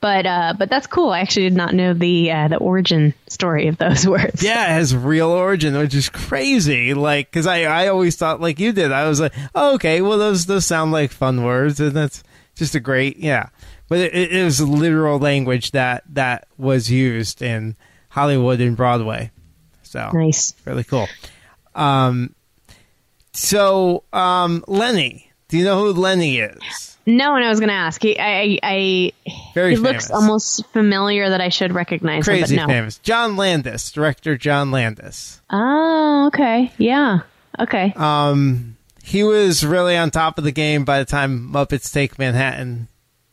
But 0.00 0.26
uh, 0.26 0.54
but 0.56 0.70
that's 0.70 0.86
cool. 0.86 1.10
I 1.10 1.20
actually 1.20 1.48
did 1.48 1.56
not 1.56 1.74
know 1.74 1.92
the 1.92 2.30
uh, 2.30 2.48
the 2.48 2.56
origin 2.58 3.14
story 3.26 3.66
of 3.66 3.78
those 3.78 4.06
words. 4.08 4.42
Yeah, 4.42 4.66
it 4.66 4.74
has 4.74 4.94
real 4.94 5.30
origin, 5.30 5.76
which 5.76 5.94
is 5.94 6.08
crazy. 6.08 6.94
Like, 6.94 7.30
because 7.30 7.46
I, 7.48 7.62
I 7.62 7.88
always 7.88 8.14
thought 8.16 8.40
like 8.40 8.60
you 8.60 8.72
did. 8.72 8.92
I 8.92 9.08
was 9.08 9.20
like, 9.20 9.34
oh, 9.56 9.74
okay, 9.74 10.00
well 10.00 10.16
those 10.18 10.46
those 10.46 10.66
sound 10.66 10.92
like 10.92 11.10
fun 11.10 11.42
words, 11.42 11.80
and 11.80 11.92
that's 11.92 12.22
just 12.54 12.76
a 12.76 12.80
great 12.80 13.16
yeah. 13.16 13.48
But 13.88 13.98
it, 14.00 14.32
it 14.32 14.44
was 14.44 14.60
literal 14.60 15.18
language 15.18 15.72
that 15.72 16.04
that 16.10 16.46
was 16.56 16.90
used 16.90 17.42
in 17.42 17.74
Hollywood 18.10 18.60
and 18.60 18.76
Broadway. 18.76 19.32
So 19.82 20.10
Nice. 20.12 20.54
really 20.64 20.84
cool. 20.84 21.08
Um, 21.74 22.34
so 23.32 24.04
um, 24.12 24.64
Lenny, 24.68 25.32
do 25.48 25.58
you 25.58 25.64
know 25.64 25.78
who 25.80 25.92
Lenny 25.92 26.38
is? 26.38 26.96
No, 27.08 27.36
and 27.36 27.42
I 27.42 27.48
was 27.48 27.58
going 27.58 27.70
to 27.70 27.74
ask. 27.74 28.02
He, 28.02 28.20
I, 28.20 28.58
I, 28.62 29.12
Very 29.54 29.70
he 29.70 29.76
famous. 29.76 29.80
looks 29.80 30.10
almost 30.10 30.66
familiar 30.74 31.30
that 31.30 31.40
I 31.40 31.48
should 31.48 31.72
recognize 31.72 32.24
Crazy 32.24 32.54
him, 32.54 32.66
but 32.66 32.66
no. 32.66 32.74
famous. 32.74 32.98
John 32.98 33.34
Landis, 33.34 33.90
director 33.90 34.36
John 34.36 34.70
Landis. 34.70 35.40
Oh, 35.48 36.26
okay. 36.26 36.70
Yeah. 36.76 37.20
Okay. 37.58 37.94
Um, 37.96 38.76
he 39.02 39.22
was 39.24 39.64
really 39.64 39.96
on 39.96 40.10
top 40.10 40.36
of 40.36 40.44
the 40.44 40.52
game 40.52 40.84
by 40.84 40.98
the 40.98 41.06
time 41.06 41.50
Muppets 41.50 41.90
Take 41.90 42.18
Manhattan 42.18 42.88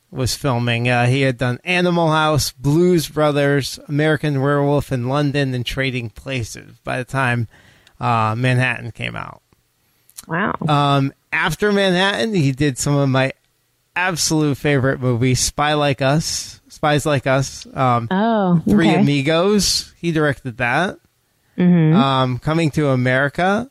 was 0.09 0.35
filming. 0.37 0.87
Uh, 0.87 1.07
he 1.07 1.23
had 1.23 1.37
done 1.37 1.59
Animal 1.65 2.11
House, 2.11 2.53
Blues 2.53 3.09
Brothers, 3.09 3.77
American 3.89 4.41
Werewolf 4.41 4.93
in 4.93 5.09
London, 5.09 5.53
and 5.53 5.65
Trading 5.65 6.09
Places 6.11 6.77
by 6.85 6.97
the 6.97 7.03
time 7.03 7.49
uh, 7.99 8.35
Manhattan 8.37 8.91
came 8.91 9.17
out. 9.17 9.41
wow. 10.29 10.55
Um, 10.65 11.13
after 11.33 11.73
Manhattan, 11.73 12.33
he 12.33 12.53
did 12.53 12.77
some 12.77 12.95
of 12.95 13.09
my 13.09 13.33
absolute 13.95 14.57
favorite 14.57 14.99
movie, 14.99 15.35
Spy 15.35 15.73
Like 15.73 16.01
Us, 16.01 16.61
Spies 16.67 17.05
Like 17.05 17.27
Us, 17.27 17.67
um, 17.73 18.07
oh, 18.11 18.61
Three 18.67 18.89
okay. 18.89 18.99
Amigos. 19.01 19.93
He 19.97 20.11
directed 20.11 20.57
that. 20.57 20.97
Mhm. 21.57 21.93
Um, 21.95 22.37
Coming 22.39 22.71
to 22.71 22.89
America, 22.89 23.69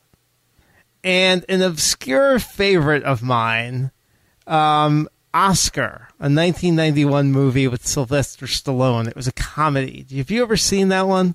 and 1.02 1.44
an 1.48 1.60
obscure 1.62 2.38
favorite 2.38 3.02
of 3.02 3.22
mine, 3.22 3.90
um, 4.46 5.08
Oscar, 5.34 6.08
a 6.18 6.30
1991 6.30 7.30
movie 7.32 7.68
with 7.68 7.86
Sylvester 7.86 8.46
Stallone. 8.46 9.06
It 9.08 9.16
was 9.16 9.26
a 9.26 9.32
comedy. 9.32 10.06
Have 10.16 10.30
you 10.30 10.42
ever 10.42 10.56
seen 10.56 10.88
that 10.88 11.06
one? 11.06 11.34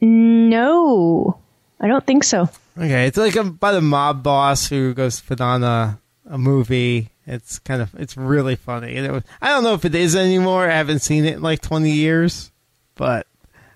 No, 0.00 1.38
I 1.80 1.88
don't 1.88 2.04
think 2.06 2.24
so. 2.24 2.48
Okay, 2.76 3.06
it's 3.06 3.16
like 3.16 3.36
about 3.36 3.74
a 3.74 3.80
mob 3.80 4.22
boss 4.22 4.68
who 4.68 4.92
goes 4.92 5.20
to 5.20 5.26
put 5.26 5.40
on 5.40 5.62
a, 5.62 5.98
a 6.28 6.36
movie. 6.36 7.10
It's 7.26 7.58
kind 7.58 7.82
of 7.82 7.94
it's 7.98 8.16
really 8.16 8.54
funny. 8.56 8.96
And 8.96 9.06
it 9.06 9.10
was, 9.12 9.22
I 9.42 9.48
don't 9.48 9.64
know 9.64 9.74
if 9.74 9.84
it 9.84 9.94
is 9.94 10.14
anymore. 10.14 10.68
I 10.68 10.74
haven't 10.74 11.00
seen 11.00 11.24
it 11.24 11.34
in 11.34 11.42
like 11.42 11.60
twenty 11.60 11.90
years, 11.90 12.52
but 12.94 13.26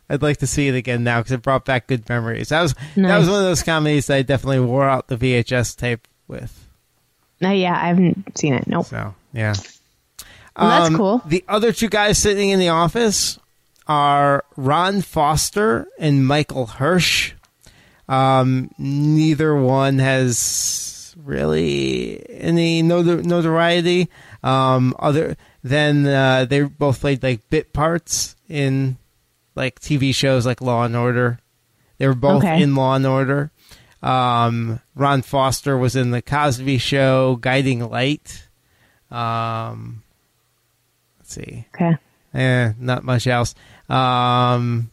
I'd 0.09 0.23
like 0.23 0.39
to 0.39 0.47
see 0.47 0.69
it 0.69 0.75
again 0.75 1.03
now 1.05 1.19
because 1.21 1.33
it 1.33 1.43
brought 1.43 1.65
back 1.65 1.87
good 1.89 2.09
memories. 2.09 2.51
That 2.51 2.63
was 2.63 2.75
that 2.97 3.19
was 3.19 3.29
one 3.29 3.39
of 3.39 3.45
those 3.45 3.63
comedies 3.63 4.07
that 4.07 4.17
I 4.17 4.23
definitely 4.23 4.61
wore 4.61 4.89
out 4.89 5.09
the 5.09 5.17
VHS 5.17 5.77
tape 5.77 6.07
with. 6.29 6.67
No, 7.41 7.51
yeah, 7.51 7.75
I 7.75 7.89
haven't 7.89 8.39
seen 8.39 8.55
it. 8.55 8.67
Nope. 8.67 8.87
So 8.87 9.15
yeah, 9.33 9.55
Well, 10.57 10.69
that's 10.69 10.89
Um, 10.91 10.97
cool. 10.97 11.23
The 11.27 11.45
other 11.49 11.73
two 11.73 11.89
guys 11.89 12.19
sitting 12.19 12.51
in 12.51 12.59
the 12.61 12.69
office 12.69 13.39
are 13.87 14.45
Ron 14.57 15.01
Foster 15.01 15.89
and 15.99 16.25
Michael 16.27 16.67
Hirsch. 16.67 17.33
Um, 18.09 18.71
neither 18.79 19.55
one 19.57 19.99
has 19.99 20.29
really 21.25 22.25
any 22.31 22.83
notor- 22.83 23.25
notoriety. 23.25 24.09
Um, 24.43 24.95
other 24.99 25.37
than 25.63 26.07
uh, 26.07 26.45
they 26.47 26.63
both 26.63 27.01
played 27.01 27.23
like 27.23 27.49
bit 27.51 27.73
parts 27.73 28.37
in 28.49 28.97
like 29.55 29.81
TV 29.81 30.15
shows 30.15 30.47
like 30.47 30.61
Law 30.61 30.85
and 30.85 30.97
Order. 30.97 31.39
They 31.99 32.07
were 32.07 32.15
both 32.15 32.43
Okay. 32.43 32.63
in 32.63 32.75
Law 32.75 32.95
and 32.95 33.07
Order. 33.07 33.51
Um, 34.03 34.81
Ron 34.95 35.21
Foster 35.23 35.77
was 35.77 35.95
in 35.95 36.11
the 36.11 36.23
Cosby 36.23 36.79
Show, 36.79 37.37
Guiding 37.37 37.87
Light. 37.91 38.49
Um, 39.11 40.03
let's 41.19 41.35
see. 41.35 41.67
Okay. 41.75 41.97
Eh, 42.33 42.73
not 42.79 43.05
much 43.05 43.27
else. 43.27 43.55
Um, 43.91 44.91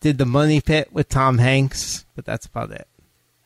did 0.00 0.18
the 0.18 0.26
Money 0.26 0.60
Pit 0.60 0.88
with 0.92 1.08
Tom 1.08 1.38
Hanks, 1.38 2.04
but 2.16 2.24
that's 2.24 2.46
about 2.46 2.72
it. 2.72 2.88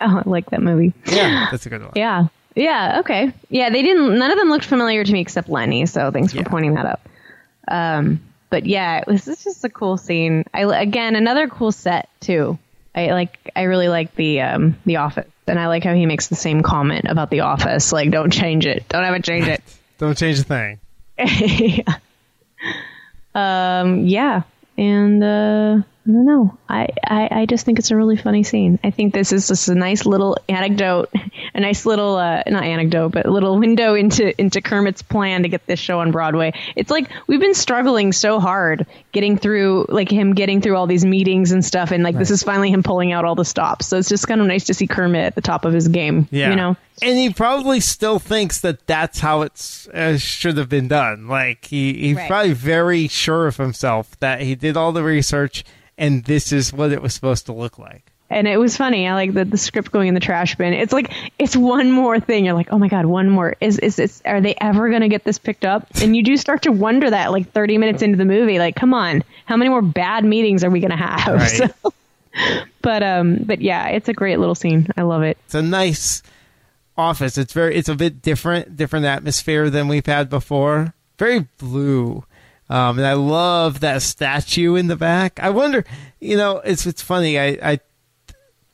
Oh, 0.01 0.23
I 0.27 0.29
like 0.29 0.51
that 0.51 0.63
movie. 0.63 0.93
Yeah, 1.07 1.49
that's 1.51 1.67
a 1.67 1.71
good 1.71 1.83
one. 1.83 1.93
Yeah. 1.97 2.27
Yeah. 2.55 3.01
Okay. 3.01 3.33
Yeah, 3.49 3.71
they 3.71 3.83
didn't. 3.83 4.19
None 4.19 4.31
of 4.31 4.39
them 4.39 4.49
looked 4.49 4.65
familiar 4.65 5.03
to 5.05 5.13
me 5.13 5.21
except 5.21 5.49
Lenny. 5.49 5.87
So 5.87 6.11
thanks 6.13 6.33
for 6.33 6.39
Yeah. 6.39 6.49
pointing 6.49 6.75
that 6.75 6.87
out. 6.87 7.01
Um, 7.67 8.21
but 8.51 8.65
yeah, 8.67 8.99
it 8.99 9.07
was 9.09 9.27
it's 9.27 9.43
just 9.43 9.65
a 9.65 9.69
cool 9.69 9.97
scene. 9.97 10.45
I 10.55 10.63
again 10.81 11.17
another 11.17 11.49
cool 11.49 11.73
set 11.73 12.09
too. 12.21 12.59
I 12.95 13.11
like. 13.11 13.51
I 13.57 13.63
really 13.63 13.89
like 13.89 14.15
the 14.15 14.43
um 14.43 14.77
the 14.87 14.97
office, 14.99 15.27
and 15.49 15.59
I 15.59 15.67
like 15.67 15.83
how 15.83 15.95
he 15.95 16.07
makes 16.07 16.29
the 16.29 16.37
same 16.37 16.63
comment 16.63 17.07
about 17.09 17.29
the 17.31 17.41
office. 17.41 17.91
Like, 17.93 18.13
don't 18.13 18.33
change 18.33 18.67
it. 18.67 18.89
Don't 18.89 19.03
ever 19.03 19.19
change 19.19 19.49
it. 19.49 19.61
Don't 19.99 20.17
change 20.19 20.39
a 20.41 20.45
thing. 20.45 20.79
yeah. 21.19 21.97
Um. 23.35 24.07
Yeah. 24.07 24.43
And 24.77 25.23
uh, 25.23 25.79
I 26.07 26.11
don't 26.13 26.27
know. 26.27 26.59
I, 26.69 26.89
I 27.03 27.29
I 27.31 27.47
just 27.47 27.65
think 27.65 27.79
it's 27.79 27.91
a 27.91 27.97
really 27.97 28.17
funny 28.17 28.43
scene. 28.43 28.79
I 28.85 28.91
think 28.91 29.15
this 29.15 29.33
is 29.33 29.49
just 29.49 29.69
a 29.71 29.75
nice 29.75 30.05
little 30.05 30.37
anecdote, 30.51 31.11
a 31.55 31.61
nice 31.61 31.87
little 31.87 32.17
uh, 32.17 32.43
not 32.47 32.63
anecdote, 32.65 33.09
but 33.13 33.25
a 33.25 33.31
little 33.31 33.59
window 33.59 33.95
into 33.95 34.39
into 34.39 34.61
Kermit's 34.61 35.01
plan 35.01 35.45
to 35.45 35.49
get 35.49 35.67
this 35.67 35.79
show 35.81 36.01
on 36.01 36.11
Broadway. 36.13 36.53
It's 36.77 36.91
like 36.91 37.11
we've 37.27 37.41
been 37.41 37.55
struggling 37.55 38.13
so 38.13 38.39
hard 38.39 38.87
getting 39.13 39.39
through, 39.39 39.87
like 39.89 40.11
him 40.11 40.35
getting 40.35 40.61
through 40.61 40.77
all 40.77 40.87
these 40.87 41.07
meetings 41.07 41.53
and 41.53 41.65
stuff, 41.65 41.91
and 41.91 42.05
like 42.05 42.19
this 42.19 42.31
is 42.31 42.43
finally 42.43 42.71
him 42.71 42.83
pulling 42.83 43.13
out 43.13 43.25
all 43.25 43.35
the 43.35 43.45
stops. 43.45 43.87
So 43.87 43.97
it's 43.97 44.11
just 44.11 44.29
kind 44.29 44.43
of 44.43 44.47
nice 44.47 44.65
to 44.67 44.75
see 44.75 44.87
Kermit 44.87 45.25
at 45.25 45.35
the 45.35 45.41
top 45.41 45.65
of 45.65 45.73
his 45.73 45.89
game. 45.89 46.29
Yeah, 46.31 46.51
You 46.51 46.57
know. 46.57 46.77
and 47.01 47.17
he 47.17 47.33
probably 47.33 47.81
still 47.81 48.19
thinks 48.19 48.61
that 48.61 48.87
that's 48.87 49.21
how 49.21 49.41
it 49.41 49.87
uh, 49.95 50.19
should 50.19 50.59
have 50.59 50.69
been 50.69 50.89
done. 50.89 51.29
Like 51.29 51.65
he, 51.65 51.95
he's 51.95 52.17
Right. 52.17 52.29
probably 52.29 52.53
very 52.53 53.09
sure 53.09 53.47
of 53.47 53.57
himself 53.57 54.21
that 54.21 54.43
he 54.43 54.55
did 54.55 54.77
all 54.77 54.93
the 54.93 55.03
research, 55.03 55.65
and 55.99 56.25
this 56.25 56.53
is 56.53 56.73
what 56.73 56.93
it 56.93 57.03
was 57.03 57.15
supposed 57.15 57.47
to 57.47 57.53
look 57.53 57.79
like. 57.79 58.11
and 58.31 58.49
it 58.49 58.57
was 58.57 58.77
funny. 58.77 59.07
I 59.07 59.15
like 59.15 59.33
the, 59.35 59.45
the 59.45 59.59
script 59.59 59.93
going 59.93 60.09
in 60.09 60.15
the 60.15 60.21
trash 60.21 60.57
bin. 60.57 60.73
It's 60.73 60.93
like 60.93 61.13
it's 61.39 61.55
one 61.57 61.91
more 61.93 62.19
thing. 62.19 62.45
You're 62.45 62.55
like, 62.55 62.69
oh 62.73 62.79
my 62.79 62.89
god, 62.89 63.07
one 63.07 63.29
more. 63.31 63.55
Is 63.61 63.79
is 63.79 63.99
is 63.99 64.23
are 64.25 64.41
they 64.41 64.55
ever 64.61 64.91
gonna 64.91 65.09
get 65.09 65.25
this 65.25 65.39
picked 65.39 65.65
up? 65.65 65.87
And 66.03 66.17
you 66.17 66.23
do 66.23 66.37
start 66.37 66.63
to 66.63 66.73
wonder 66.73 67.11
that 67.11 67.33
like 67.33 67.53
30 67.53 67.79
minutes 67.79 68.03
into 68.03 68.17
the 68.17 68.25
movie, 68.25 68.59
like, 68.59 68.75
come 68.77 68.95
on, 68.95 69.23
how 69.45 69.57
many 69.57 69.69
more 69.69 69.83
bad 69.83 70.25
meetings 70.25 70.65
are 70.65 70.71
we 70.71 70.81
gonna 70.81 70.97
have? 70.97 71.35
Right. 71.35 71.71
So, 71.85 71.93
but 72.83 73.03
um, 73.05 73.37
but 73.45 73.61
yeah, 73.61 73.89
it's 73.91 74.09
a 74.09 74.13
great 74.13 74.41
little 74.41 74.57
scene. 74.57 74.89
I 74.97 75.03
love 75.03 75.23
it. 75.23 75.39
It's 75.45 75.55
a 75.55 75.63
nice 75.63 76.21
office. 76.97 77.39
It's 77.39 77.53
very 77.53 77.77
it's 77.77 77.89
a 77.89 77.95
bit 77.95 78.23
different, 78.23 78.77
different 78.77 79.07
atmosphere 79.07 79.71
than 79.71 79.87
we've 79.87 80.05
had 80.07 80.29
before. 80.29 80.95
Very 81.17 81.47
blue. 81.59 82.25
Um, 82.71 82.99
and 82.99 83.07
I 83.07 83.13
love 83.13 83.81
that 83.81 84.03
statue 84.03 84.75
in 84.75 84.87
the 84.87 84.97
back. 84.97 85.39
I 85.43 85.51
wonder, 85.51 85.85
you 86.21 86.37
know, 86.37 86.59
it's 86.59 86.87
it's 86.87 87.03
funny. 87.03 87.39
I, 87.39 87.59
I 87.63 87.81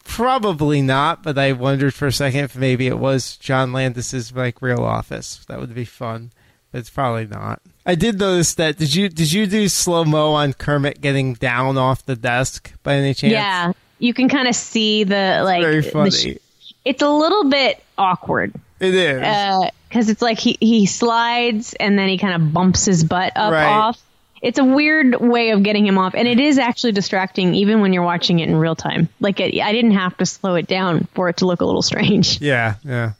probably 0.04 0.82
not, 0.82 1.22
but 1.22 1.38
I 1.38 1.52
wondered 1.52 1.94
for 1.94 2.06
a 2.06 2.12
second 2.12 2.44
if 2.44 2.56
maybe 2.56 2.86
it 2.86 2.98
was 2.98 3.36
John 3.36 3.72
Landis's 3.72 4.32
like 4.32 4.62
real 4.62 4.82
office. 4.84 5.44
That 5.48 5.58
would 5.60 5.74
be 5.74 5.84
fun, 5.84 6.30
but 6.70 6.78
it's 6.78 6.90
probably 6.90 7.26
not. 7.26 7.60
I 7.84 7.94
did 7.96 8.18
notice 8.18 8.54
that. 8.54 8.76
Did 8.76 8.94
you 8.94 9.08
did 9.08 9.32
you 9.32 9.46
do 9.46 9.68
slow 9.68 10.04
mo 10.04 10.32
on 10.32 10.52
Kermit 10.52 11.00
getting 11.00 11.34
down 11.34 11.76
off 11.76 12.04
the 12.06 12.16
desk 12.16 12.72
by 12.82 12.94
any 12.94 13.14
chance? 13.14 13.32
Yeah, 13.32 13.72
you 13.98 14.14
can 14.14 14.28
kind 14.28 14.46
of 14.46 14.54
see 14.54 15.04
the 15.04 15.42
like. 15.44 15.62
very 15.62 15.80
the 15.80 15.90
funny. 15.90 16.10
sh- 16.10 16.72
it's 16.84 17.02
a 17.02 17.10
little 17.10 17.44
bit 17.50 17.82
awkward. 17.98 18.54
it 18.78 18.94
is. 18.94 19.70
Because 19.90 20.08
it's 20.08 20.22
like 20.22 20.38
he 20.38 20.56
he 20.60 20.86
slides 20.86 21.74
and 21.74 21.98
then 21.98 22.08
he 22.08 22.16
kind 22.16 22.34
of 22.42 22.52
bumps 22.54 22.86
his 22.86 23.04
butt 23.04 23.32
up 23.36 23.52
Right. 23.52 23.66
off. 23.66 24.00
It's 24.40 24.58
a 24.58 24.64
weird 24.64 25.16
way 25.20 25.50
of 25.50 25.62
getting 25.62 25.86
him 25.86 25.98
off, 25.98 26.14
and 26.14 26.26
it 26.26 26.40
is 26.40 26.56
actually 26.56 26.92
distracting 26.92 27.54
even 27.56 27.82
when 27.82 27.92
you're 27.92 28.02
watching 28.02 28.38
it 28.40 28.48
in 28.48 28.56
real 28.56 28.74
time. 28.74 29.10
Like 29.20 29.38
it, 29.38 29.60
I 29.60 29.72
didn't 29.72 29.90
have 29.90 30.16
to 30.16 30.24
slow 30.24 30.54
it 30.54 30.66
down 30.66 31.06
for 31.12 31.28
it 31.28 31.36
to 31.38 31.46
look 31.46 31.60
a 31.60 31.66
little 31.66 31.82
strange. 31.82 32.40
yeah, 32.40 32.76
yeah. 32.82 33.12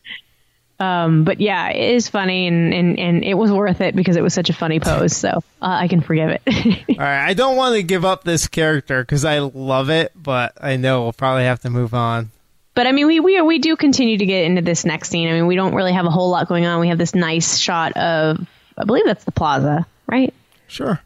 Um, 0.78 1.24
but 1.24 1.38
yeah, 1.42 1.68
it 1.68 1.94
is 1.94 2.08
funny, 2.08 2.46
and, 2.46 2.72
and 2.72 2.98
and 2.98 3.22
it 3.22 3.34
was 3.34 3.52
worth 3.52 3.82
it 3.82 3.94
because 3.94 4.16
it 4.16 4.22
was 4.22 4.32
such 4.32 4.48
a 4.48 4.54
funny 4.54 4.80
pose. 4.80 5.14
So 5.14 5.28
uh, 5.28 5.40
I 5.60 5.88
can 5.88 6.00
forgive 6.00 6.30
it. 6.30 6.42
All 6.88 6.96
right, 6.96 7.26
I 7.26 7.34
don't 7.34 7.54
want 7.56 7.74
to 7.74 7.82
give 7.82 8.06
up 8.06 8.24
this 8.24 8.48
character 8.48 9.02
because 9.02 9.26
I 9.26 9.40
love 9.40 9.90
it, 9.90 10.12
but 10.16 10.54
I 10.58 10.76
know 10.76 11.02
we'll 11.02 11.12
probably 11.12 11.44
have 11.44 11.60
to 11.60 11.70
move 11.70 11.92
on. 11.92 12.30
But 12.80 12.86
I 12.86 12.92
mean, 12.92 13.08
we, 13.08 13.20
we 13.20 13.38
we 13.42 13.58
do 13.58 13.76
continue 13.76 14.16
to 14.16 14.24
get 14.24 14.46
into 14.46 14.62
this 14.62 14.86
next 14.86 15.10
scene. 15.10 15.28
I 15.28 15.32
mean, 15.32 15.46
we 15.46 15.54
don't 15.54 15.74
really 15.74 15.92
have 15.92 16.06
a 16.06 16.10
whole 16.10 16.30
lot 16.30 16.48
going 16.48 16.64
on. 16.64 16.80
We 16.80 16.88
have 16.88 16.96
this 16.96 17.14
nice 17.14 17.58
shot 17.58 17.94
of, 17.94 18.48
I 18.78 18.84
believe 18.86 19.04
that's 19.04 19.24
the 19.24 19.32
plaza, 19.32 19.86
right? 20.06 20.32
Sure. 20.66 20.98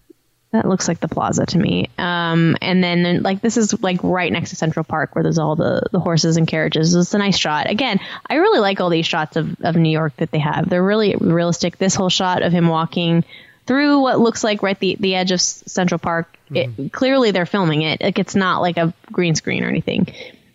That 0.53 0.69
looks 0.69 0.87
like 0.87 1.01
the 1.01 1.09
plaza 1.09 1.47
to 1.47 1.59
me. 1.59 1.91
Um, 1.99 2.57
and 2.63 2.81
then, 2.81 3.25
like 3.25 3.41
this 3.41 3.57
is 3.57 3.83
like 3.83 3.99
right 4.05 4.31
next 4.31 4.51
to 4.51 4.57
Central 4.57 4.85
Park 4.85 5.17
where 5.17 5.25
there's 5.25 5.41
all 5.41 5.57
the, 5.57 5.83
the 5.91 5.99
horses 5.99 6.37
and 6.37 6.47
carriages. 6.47 6.95
It's 6.95 7.13
a 7.13 7.19
nice 7.19 7.37
shot. 7.37 7.69
Again, 7.69 7.99
I 8.31 8.37
really 8.37 8.61
like 8.61 8.81
all 8.81 8.89
these 8.89 9.07
shots 9.07 9.35
of, 9.35 9.61
of 9.63 9.75
New 9.75 9.91
York 9.91 10.17
that 10.19 10.31
they 10.31 10.39
have. 10.39 10.71
They're 10.71 10.81
really 10.81 11.17
realistic. 11.17 11.77
This 11.79 11.97
whole 11.97 12.09
shot 12.09 12.45
of 12.45 12.53
him 12.53 12.69
walking 12.69 13.25
through 13.67 13.99
what 13.99 14.21
looks 14.21 14.45
like 14.45 14.63
right 14.63 14.79
the, 14.79 14.97
the 15.01 15.17
edge 15.17 15.33
of 15.33 15.41
S- 15.41 15.65
Central 15.67 15.99
Park. 15.99 16.39
It, 16.53 16.93
clearly 16.93 17.33
they're 17.33 17.47
filming 17.47 17.83
it. 17.83 18.01
Like 18.01 18.21
it's 18.21 18.37
not 18.37 18.61
like 18.61 18.77
a 18.77 18.95
green 19.11 19.35
screen 19.35 19.65
or 19.65 19.69
anything. 19.69 20.07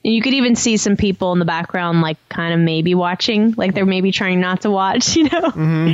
And 0.03 0.13
you 0.13 0.21
could 0.21 0.33
even 0.33 0.55
see 0.55 0.77
some 0.77 0.95
people 0.95 1.33
in 1.33 1.39
the 1.39 1.45
background, 1.45 2.01
like 2.01 2.17
kind 2.29 2.53
of 2.53 2.59
maybe 2.59 2.95
watching, 2.95 3.53
like 3.57 3.73
they're 3.73 3.85
maybe 3.85 4.11
trying 4.11 4.39
not 4.39 4.61
to 4.61 4.71
watch, 4.71 5.15
you 5.15 5.23
know? 5.23 5.41
Mm-hmm. 5.41 5.93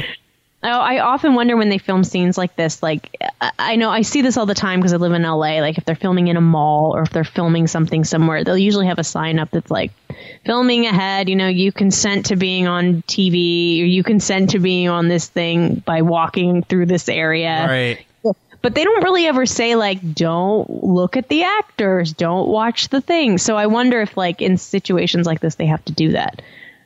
Oh, 0.63 0.79
I 0.79 0.99
often 0.99 1.35
wonder 1.35 1.55
when 1.55 1.69
they 1.69 1.77
film 1.77 2.03
scenes 2.03 2.39
like 2.39 2.55
this. 2.55 2.81
Like, 2.81 3.15
I 3.59 3.75
know 3.75 3.91
I 3.91 4.01
see 4.01 4.23
this 4.23 4.35
all 4.35 4.47
the 4.47 4.55
time 4.55 4.79
because 4.79 4.93
I 4.93 4.97
live 4.97 5.11
in 5.11 5.21
LA. 5.21 5.59
Like, 5.59 5.77
if 5.77 5.85
they're 5.85 5.95
filming 5.95 6.27
in 6.27 6.37
a 6.37 6.41
mall 6.41 6.95
or 6.95 7.03
if 7.03 7.11
they're 7.11 7.23
filming 7.23 7.67
something 7.67 8.03
somewhere, 8.03 8.43
they'll 8.43 8.57
usually 8.57 8.87
have 8.87 8.97
a 8.97 9.03
sign 9.03 9.37
up 9.37 9.51
that's 9.51 9.69
like, 9.69 9.91
filming 10.43 10.85
ahead, 10.87 11.29
you 11.29 11.35
know, 11.35 11.47
you 11.47 11.71
consent 11.71 12.27
to 12.27 12.35
being 12.35 12.67
on 12.67 13.03
TV 13.03 13.81
or 13.81 13.85
you 13.85 14.03
consent 14.03 14.51
to 14.51 14.59
being 14.59 14.89
on 14.89 15.07
this 15.07 15.27
thing 15.27 15.75
by 15.85 16.01
walking 16.01 16.63
through 16.63 16.87
this 16.87 17.09
area. 17.09 17.65
Right. 17.67 18.05
But 18.65 18.73
they 18.73 18.83
don't 18.83 19.03
really 19.03 19.27
ever 19.27 19.45
say, 19.45 19.75
like, 19.75 20.15
don't 20.15 20.83
look 20.83 21.17
at 21.17 21.29
the 21.29 21.43
actors, 21.43 22.13
don't 22.13 22.47
watch 22.47 22.89
the 22.89 22.99
thing. 22.99 23.37
So 23.37 23.55
I 23.55 23.67
wonder 23.67 24.01
if, 24.01 24.17
like, 24.17 24.41
in 24.41 24.57
situations 24.57 25.27
like 25.27 25.39
this, 25.39 25.53
they 25.53 25.67
have 25.67 25.85
to 25.85 25.93
do 25.93 26.13
that 26.13 26.41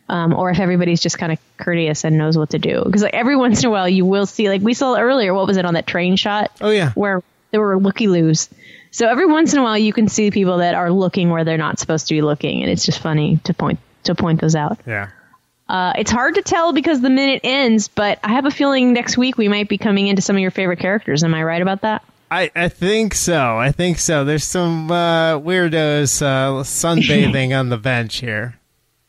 um, 0.10 0.34
or 0.34 0.50
if 0.50 0.60
everybody's 0.60 1.00
just 1.00 1.18
kind 1.18 1.32
of 1.32 1.40
courteous 1.58 2.04
and 2.04 2.18
knows 2.18 2.38
what 2.38 2.50
to 2.50 2.60
do. 2.60 2.82
Because 2.84 3.04
like 3.04 3.14
every 3.14 3.36
once 3.46 3.64
in 3.64 3.68
a 3.68 3.72
while, 3.72 3.88
you 3.88 4.06
will 4.06 4.26
see 4.26 4.50
like 4.50 4.62
we 4.62 4.74
saw 4.74 4.98
earlier. 4.98 5.34
What 5.34 5.48
was 5.48 5.58
it 5.58 5.66
on 5.66 5.76
that 5.76 5.88
train 5.88 6.16
shot? 6.16 6.52
Oh 6.60 6.72
yeah, 6.72 6.92
where 6.94 7.24
there 7.52 7.62
were 7.62 7.80
looky 7.80 8.08
loos. 8.08 8.50
So 8.92 9.08
every 9.08 9.28
once 9.28 9.54
in 9.54 9.60
a 9.60 9.64
while, 9.64 9.78
you 9.78 9.94
can 9.94 10.08
see 10.08 10.32
people 10.32 10.58
that 10.58 10.74
are 10.74 10.92
looking 10.92 11.30
where 11.30 11.44
they're 11.44 11.58
not 11.58 11.80
supposed 11.80 12.08
to 12.08 12.16
be 12.16 12.22
looking, 12.22 12.64
and 12.64 12.72
it's 12.72 12.86
just 12.86 13.00
funny 13.00 13.38
to 13.44 13.54
point 13.54 13.80
to 14.04 14.16
point 14.16 14.42
those 14.42 14.56
out. 14.56 14.80
Yeah. 14.86 15.10
Uh, 15.70 15.94
it's 15.98 16.10
hard 16.10 16.34
to 16.36 16.42
tell 16.42 16.74
because 16.74 17.00
the 17.00 17.12
minute 17.12 17.42
ends, 17.44 17.88
but 17.88 18.18
I 18.24 18.30
have 18.34 18.46
a 18.46 18.52
feeling 18.52 18.92
next 18.92 19.18
week 19.18 19.38
we 19.38 19.48
might 19.48 19.70
be 19.70 19.78
coming 19.78 20.08
into 20.08 20.22
some 20.22 20.36
of 20.36 20.42
your 20.42 20.50
favorite 20.52 20.80
characters. 20.80 21.24
Am 21.24 21.34
I 21.36 21.44
right 21.44 21.62
about 21.62 21.82
that? 21.82 22.04
I, 22.32 22.50
I 22.56 22.70
think 22.70 23.14
so. 23.14 23.58
I 23.58 23.72
think 23.72 24.00
so. 24.00 24.26
There's 24.26 24.44
some 24.44 24.92
uh, 24.92 25.40
weirdos 25.40 26.22
uh, 26.24 26.64
sunbathing 26.64 27.58
on 27.58 27.70
the 27.70 27.78
bench 27.78 28.18
here. 28.18 28.56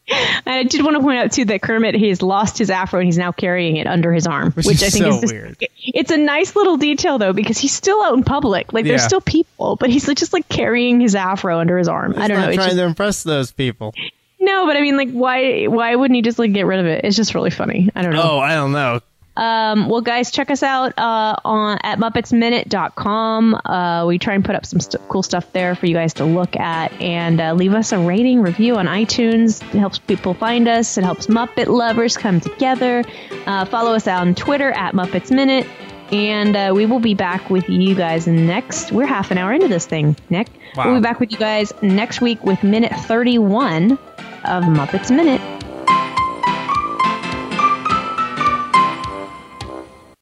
I 0.47 0.64
did 0.64 0.83
want 0.85 0.97
to 0.97 1.02
point 1.02 1.19
out 1.19 1.33
too 1.33 1.45
that 1.47 1.62
Kermit 1.62 1.95
he's 1.95 2.21
lost 2.21 2.59
his 2.59 2.69
afro 2.69 2.99
and 3.00 3.07
he's 3.07 3.19
now 3.19 3.33
carrying 3.33 3.76
it 3.76 3.87
under 3.87 4.12
his 4.12 4.26
arm, 4.26 4.52
which, 4.52 4.67
which 4.67 4.83
I 4.83 4.90
think 4.90 5.05
so 5.05 5.09
is 5.11 5.21
just, 5.21 5.33
weird. 5.33 5.57
It's 5.79 6.11
a 6.11 6.17
nice 6.17 6.57
little 6.57 6.76
detail 6.76 7.19
though 7.19 7.33
because 7.33 7.59
he's 7.59 7.73
still 7.73 8.02
out 8.02 8.14
in 8.14 8.25
public. 8.25 8.73
Like 8.73 8.85
there's 8.85 9.02
Yeah. 9.02 9.07
still 9.07 9.21
people, 9.21 9.76
but 9.76 9.88
he's 9.90 10.07
just 10.07 10.33
like 10.33 10.49
carrying 10.49 11.00
his 11.00 11.14
afro 11.14 11.59
under 11.59 11.79
his 11.79 11.88
arm. 11.88 12.14
I 12.17 12.26
don't 12.29 12.38
know. 12.40 12.47
Trying 12.47 12.57
just- 12.57 12.76
to 12.76 12.83
impress 12.85 13.23
those 13.23 13.52
people. 13.52 13.95
No, 14.40 14.66
but 14.66 14.76
I 14.76 14.80
mean, 14.80 14.97
like, 14.97 15.11
why? 15.11 15.66
Why 15.66 15.94
wouldn't 15.94 16.16
he 16.16 16.23
just 16.23 16.38
like 16.38 16.52
get 16.52 16.66
rid 16.66 16.80
of 16.80 16.87
it? 16.87 17.04
It's 17.04 17.16
just 17.16 17.35
really 17.35 17.50
funny. 17.50 17.90
I 17.94 18.02
don't 18.02 18.12
know. 18.12 18.23
Oh, 18.23 18.38
I 18.38 18.54
don't 18.54 18.73
know. 18.73 19.00
Um, 19.37 19.88
well, 19.88 20.00
guys, 20.00 20.30
check 20.30 20.50
us 20.50 20.62
out 20.62 20.99
uh, 20.99 21.37
on 21.44 21.78
at 21.82 21.99
MuppetsMinute.com. 21.99 23.54
Uh, 23.64 24.04
we 24.06 24.18
try 24.18 24.35
and 24.35 24.44
put 24.44 24.54
up 24.54 24.66
some 24.66 24.80
st- 24.80 25.06
cool 25.09 25.23
stuff 25.23 25.50
there 25.52 25.75
for 25.75 25.87
you 25.87 25.94
guys 25.94 26.14
to 26.14 26.25
look 26.25 26.56
at, 26.56 26.92
and 27.00 27.40
uh, 27.40 27.52
leave 27.54 27.73
us 27.73 27.92
a 27.92 27.99
rating 27.99 28.42
review 28.42 28.76
on 28.76 28.87
iTunes. 28.87 29.62
It 29.75 29.78
helps 29.78 29.99
people 29.99 30.35
find 30.35 30.68
us. 30.68 30.99
It 30.99 31.04
helps 31.04 31.28
Muppet 31.28 31.68
lovers 31.68 32.16
come 32.16 32.40
together. 32.40 33.04
Uh, 33.47 33.64
follow 33.64 33.94
us 33.94 34.06
on 34.09 34.35
Twitter 34.35 34.73
at 34.73 34.94
Muppets 34.94 35.30
Minute, 35.30 35.66
and 36.12 36.56
uh, 36.56 36.73
we 36.75 36.85
will 36.87 37.00
be 37.00 37.14
back 37.14 37.49
with 37.49 37.68
you 37.68 37.94
guys 37.94 38.26
next. 38.26 38.92
We're 38.92 39.06
half 39.06 39.30
an 39.30 39.38
hour 39.38 39.52
into 39.52 39.68
this 39.68 39.87
thing, 39.87 40.16
Nick. 40.28 40.49
Wow. 40.76 40.87
We'll 40.87 40.97
be 40.97 41.02
back 41.02 41.20
with 41.20 41.30
you 41.32 41.38
guys 41.38 41.73
next 41.82 42.20
week 42.20 42.44
with 42.44 42.62
minute 42.62 42.92
thirty-one 42.92 43.99
of 44.44 44.64
Muppets 44.64 45.11
Minute. 45.14 45.60